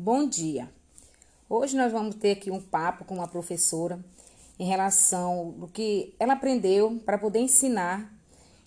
[0.00, 0.70] Bom dia.
[1.50, 3.98] Hoje nós vamos ter aqui um papo com uma professora
[4.56, 8.08] em relação do que ela aprendeu para poder ensinar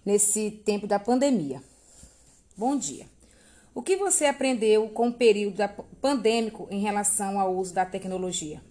[0.05, 1.63] nesse tempo da pandemia.
[2.57, 3.05] Bom dia.
[3.73, 5.55] O que você aprendeu com o período
[6.01, 8.61] pandêmico em relação ao uso da tecnologia?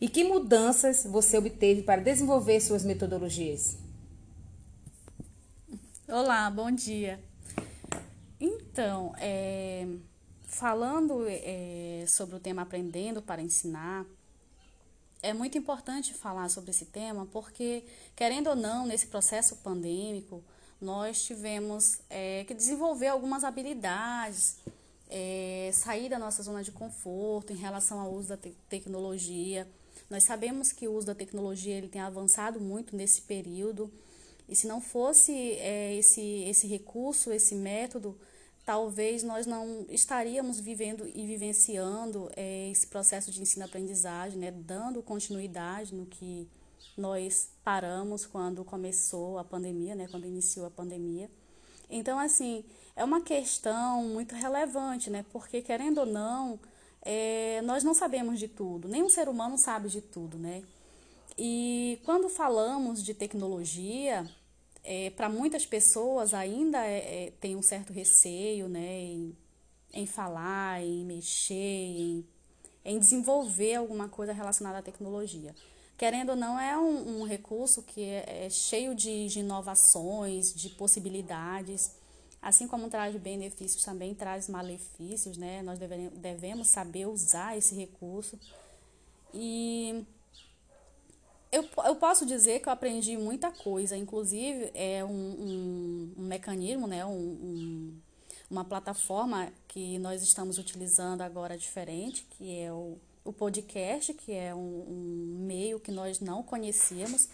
[0.00, 3.76] E que mudanças você obteve para desenvolver suas metodologias?
[6.08, 7.20] Olá, bom dia.
[8.40, 9.86] Então, é,
[10.50, 11.40] falando é,
[12.06, 14.06] sobre o tema Aprendendo para Ensinar,
[15.22, 17.84] é muito importante falar sobre esse tema porque,
[18.16, 20.42] querendo ou não, nesse processo pandêmico,
[20.80, 24.56] nós tivemos é, que desenvolver algumas habilidades,
[25.10, 29.68] é, sair da nossa zona de conforto em relação ao uso da te tecnologia.
[30.08, 33.92] Nós sabemos que o uso da tecnologia ele tem avançado muito nesse período
[34.48, 38.18] e se não fosse é, esse, esse recurso, esse método,
[38.64, 45.94] talvez nós não estaríamos vivendo e vivenciando é, esse processo de ensino-aprendizagem, né, dando continuidade
[45.94, 46.48] no que
[46.96, 51.30] nós paramos quando começou a pandemia, né, quando iniciou a pandemia.
[51.88, 56.60] Então, assim, é uma questão muito relevante, né, porque querendo ou não,
[57.02, 60.62] é, nós não sabemos de tudo, nenhum ser humano sabe de tudo, né?
[61.38, 64.28] E quando falamos de tecnologia,
[64.84, 69.36] é, para muitas pessoas ainda é, é, tem um certo receio né, em,
[69.92, 72.26] em falar, em mexer, em,
[72.84, 75.54] em, desenvolver alguma coisa relacionada à tecnologia.
[75.98, 80.70] Querendo ou não, é um, um recurso que é, é cheio de, de inovações, de
[80.70, 81.94] possibilidades.
[82.40, 85.60] Assim como traz benefícios, também traz malefícios, né?
[85.60, 88.38] Nós devemos saber usar esse recurso.
[89.34, 90.06] E
[91.52, 96.86] eu, eu posso dizer que eu aprendi muita coisa, inclusive é um, um, um mecanismo,
[96.86, 98.00] né, um, um,
[98.48, 104.54] uma plataforma que nós estamos utilizando agora diferente, que é o, o podcast, que é
[104.54, 107.28] um, meio que nós não conhecíamos.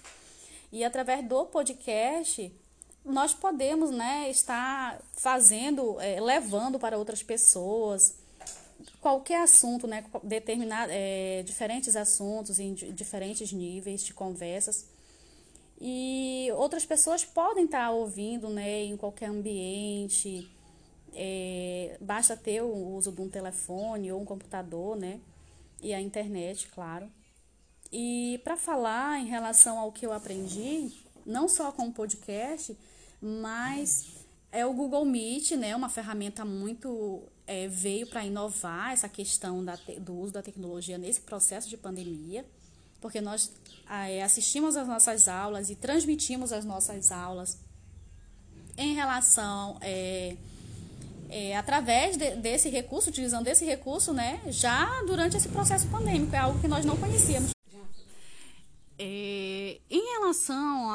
[0.73, 2.53] E através do podcast,
[3.05, 8.15] nós podemos né, estar fazendo, é, levando para outras pessoas
[9.01, 14.87] qualquer assunto, né, determinar é, diferentes assuntos em diferentes níveis de conversas.
[15.81, 20.51] E outras pessoas podem estar ouvindo, né, em qualquer ambiente.
[21.13, 25.21] É, basta ter o uso de um telefone ou um computador, né,
[25.81, 27.11] e a internet, claro.
[27.93, 30.91] E para falar em relação ao que eu aprendi,
[31.25, 32.77] não só com o podcast,
[33.21, 39.65] mas é o Google Meet, né, uma ferramenta muito é, veio para inovar essa questão
[39.65, 42.45] da, do uso da tecnologia nesse processo de pandemia,
[43.01, 43.53] porque nós
[43.89, 47.59] é, assistimos às nossas aulas e transmitimos as nossas aulas
[48.79, 50.37] em relação é,
[51.29, 56.39] é, através de, desse recurso, utilizando desse recurso, né, já durante esse processo pandêmico, é
[56.39, 57.56] algo que nós não conhecíamos.
[60.37, 60.91] Em relação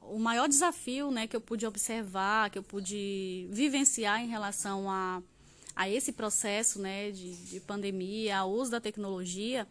[0.00, 5.22] ao maior desafio né, que eu pude observar, que eu pude vivenciar em relação a
[5.80, 9.66] a esse processo né, de, de pandemia, ao uso da tecnologia,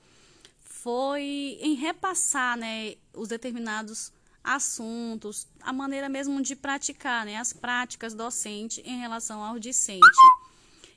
[0.59, 4.11] foi em repassar né, os determinados
[4.43, 10.03] assuntos, a maneira mesmo de praticar, né, as práticas docentes em relação ao discente.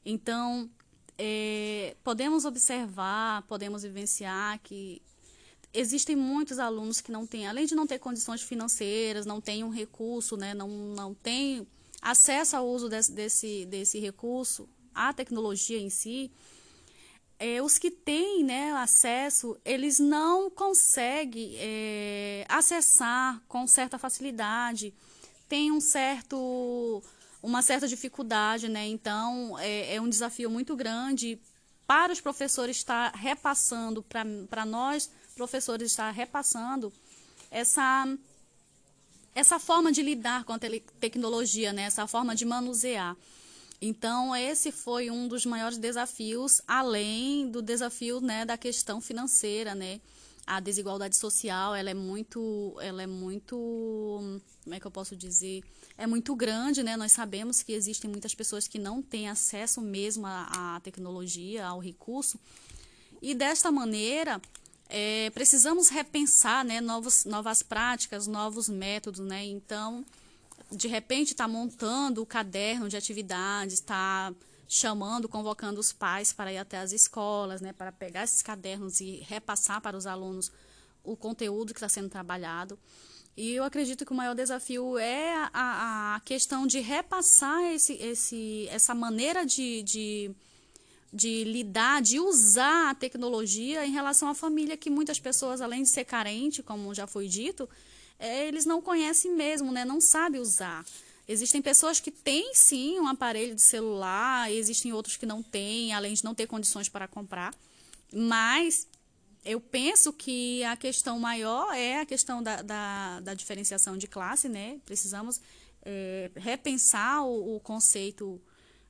[0.05, 0.71] Então,
[1.19, 5.03] é, podemos observar, podemos vivenciar que
[5.73, 9.71] existem muitos alunos que não têm, além de não ter condições financeiras, não têm um
[9.71, 11.67] recurso, né, não, não têm
[12.01, 16.31] acesso ao uso desse, desse, desse recurso, a tecnologia em si,
[17.39, 24.95] é, os que têm né, acesso, eles não conseguem é, acessar com certa facilidade,
[25.49, 27.03] tem um certo,
[27.43, 28.87] uma certa dificuldade, né?
[28.87, 31.39] Então é, é um desafio muito grande
[31.85, 34.05] para os professores estar repassando,
[34.49, 36.93] para nós professores estar repassando
[37.51, 38.07] essa
[39.35, 40.59] essa forma de lidar com a
[41.01, 41.85] tecnologia, né?
[41.85, 43.17] essa forma de manusear.
[43.81, 50.01] Então, esse foi um dos maiores desafios, além do desafio né, da questão financeira, né?
[50.47, 53.57] A desigualdade social, ela é muito, ela é muito,
[54.63, 55.65] como é que eu posso dizer?
[55.97, 56.97] É muito grande, né?
[56.97, 61.81] Nós sabemos que existem muitas pessoas que não têm acesso mesmo à, à tecnologia, ao
[61.81, 62.39] recurso.
[63.21, 64.41] E desta maneira,
[64.95, 69.43] é, precisamos repensar né, novos, novas práticas, novos métodos, né?
[69.43, 70.05] Então,
[70.71, 74.35] de repente está montando o caderno de atividades, está
[74.69, 79.25] chamando, convocando os pais para ir até as escolas, né, para pegar esses cadernos e
[79.27, 80.53] repassar para os alunos
[81.03, 82.79] o conteúdo que está sendo trabalhado.
[83.35, 88.69] E eu acredito que o maior desafio é a, a questão de repassar esse, esse,
[88.71, 90.31] essa maneira de, de,
[91.13, 95.89] de lidar, de usar a tecnologia em relação à família, que muitas pessoas, além de
[95.91, 97.69] ser carente, como já foi dito,
[98.19, 99.85] é, eles não conhecem mesmo, né?
[99.85, 100.85] não sabem usar.
[101.29, 106.15] Existem pessoas que têm sim um aparelho de celular, existem outros que não têm, além
[106.15, 107.55] de não ter condições para comprar.
[108.13, 108.89] Mas
[109.45, 114.49] eu penso que a questão maior é a questão da, da, da diferenciação de classe,
[114.49, 114.79] né?
[114.85, 115.41] Precisamos
[115.85, 118.41] é, repensar o, o conceito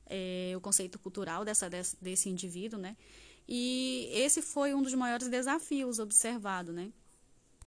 [0.05, 2.95] é, o conceito cultural dessa, desse, desse indivíduo, né?
[3.47, 6.91] E esse foi um dos maiores desafios observado, né?